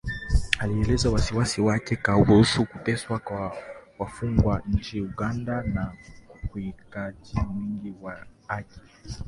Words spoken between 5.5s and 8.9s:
na ukiukwaji mwingine wa haki